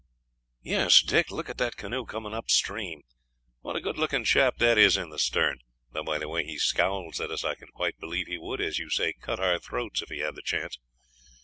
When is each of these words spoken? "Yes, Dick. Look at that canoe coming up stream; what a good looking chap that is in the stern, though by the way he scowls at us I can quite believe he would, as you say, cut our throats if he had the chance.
"Yes, 0.63 1.03
Dick. 1.03 1.29
Look 1.29 1.47
at 1.47 1.59
that 1.59 1.77
canoe 1.77 2.05
coming 2.05 2.33
up 2.33 2.49
stream; 2.49 3.03
what 3.59 3.75
a 3.75 3.79
good 3.79 3.99
looking 3.99 4.23
chap 4.23 4.57
that 4.57 4.75
is 4.79 4.97
in 4.97 5.11
the 5.11 5.19
stern, 5.19 5.59
though 5.91 6.01
by 6.03 6.17
the 6.17 6.27
way 6.27 6.43
he 6.43 6.57
scowls 6.57 7.21
at 7.21 7.29
us 7.29 7.43
I 7.43 7.53
can 7.53 7.67
quite 7.67 7.99
believe 7.99 8.25
he 8.25 8.39
would, 8.39 8.61
as 8.61 8.79
you 8.79 8.89
say, 8.89 9.13
cut 9.13 9.39
our 9.39 9.59
throats 9.59 10.01
if 10.01 10.09
he 10.09 10.17
had 10.21 10.33
the 10.33 10.41
chance. 10.41 10.79